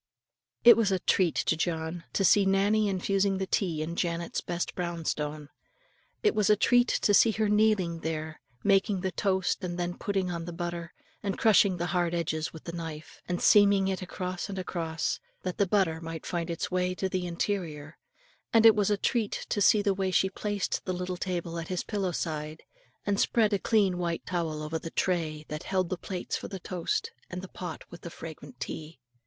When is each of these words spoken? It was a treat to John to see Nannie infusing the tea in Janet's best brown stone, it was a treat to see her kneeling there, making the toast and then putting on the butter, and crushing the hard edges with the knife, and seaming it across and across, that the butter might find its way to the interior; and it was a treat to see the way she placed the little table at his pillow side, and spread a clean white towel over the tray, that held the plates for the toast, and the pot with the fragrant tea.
It 0.63 0.75
was 0.77 0.91
a 0.91 0.97
treat 0.97 1.35
to 1.35 1.55
John 1.55 2.05
to 2.13 2.25
see 2.25 2.43
Nannie 2.43 2.89
infusing 2.89 3.37
the 3.37 3.45
tea 3.45 3.83
in 3.83 3.95
Janet's 3.95 4.41
best 4.41 4.73
brown 4.73 5.05
stone, 5.05 5.49
it 6.23 6.33
was 6.33 6.49
a 6.49 6.55
treat 6.55 6.87
to 6.87 7.13
see 7.13 7.29
her 7.33 7.47
kneeling 7.47 7.99
there, 7.99 8.41
making 8.63 9.01
the 9.01 9.11
toast 9.11 9.63
and 9.63 9.77
then 9.77 9.95
putting 9.99 10.31
on 10.31 10.45
the 10.45 10.53
butter, 10.53 10.91
and 11.21 11.37
crushing 11.37 11.77
the 11.77 11.85
hard 11.93 12.15
edges 12.15 12.51
with 12.51 12.63
the 12.63 12.71
knife, 12.71 13.21
and 13.27 13.43
seaming 13.43 13.87
it 13.89 14.01
across 14.01 14.49
and 14.49 14.57
across, 14.57 15.19
that 15.43 15.59
the 15.59 15.67
butter 15.67 16.01
might 16.01 16.25
find 16.25 16.49
its 16.49 16.71
way 16.71 16.95
to 16.95 17.07
the 17.07 17.27
interior; 17.27 17.95
and 18.51 18.65
it 18.65 18.73
was 18.75 18.89
a 18.89 18.97
treat 18.97 19.45
to 19.49 19.61
see 19.61 19.83
the 19.83 19.93
way 19.93 20.09
she 20.09 20.31
placed 20.31 20.83
the 20.85 20.93
little 20.93 21.15
table 21.15 21.59
at 21.59 21.67
his 21.67 21.83
pillow 21.83 22.11
side, 22.11 22.63
and 23.05 23.19
spread 23.19 23.53
a 23.53 23.59
clean 23.59 23.99
white 23.99 24.25
towel 24.25 24.63
over 24.63 24.79
the 24.79 24.89
tray, 24.89 25.45
that 25.47 25.61
held 25.61 25.89
the 25.89 25.95
plates 25.97 26.35
for 26.35 26.47
the 26.47 26.59
toast, 26.59 27.11
and 27.29 27.43
the 27.43 27.47
pot 27.47 27.83
with 27.91 28.01
the 28.01 28.09
fragrant 28.09 28.59
tea. 28.59 28.99